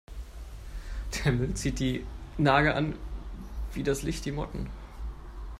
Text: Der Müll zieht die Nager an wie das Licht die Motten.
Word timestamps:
Der 1.13 1.31
Müll 1.31 1.53
zieht 1.53 1.77
die 1.79 2.03
Nager 2.39 2.73
an 2.75 2.95
wie 3.73 3.83
das 3.83 4.01
Licht 4.01 4.25
die 4.25 4.31
Motten. 4.31 4.67